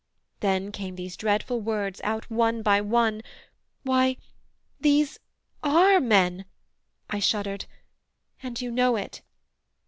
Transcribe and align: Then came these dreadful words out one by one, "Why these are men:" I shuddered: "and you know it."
Then 0.39 0.71
came 0.71 0.95
these 0.95 1.15
dreadful 1.15 1.61
words 1.61 2.01
out 2.03 2.27
one 2.31 2.63
by 2.63 2.81
one, 2.81 3.21
"Why 3.83 4.17
these 4.79 5.19
are 5.61 5.99
men:" 5.99 6.45
I 7.11 7.19
shuddered: 7.19 7.65
"and 8.41 8.59
you 8.59 8.71
know 8.71 8.95
it." 8.95 9.21